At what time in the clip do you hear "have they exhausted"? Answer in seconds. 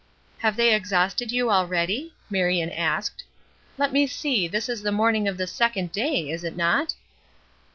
0.39-1.31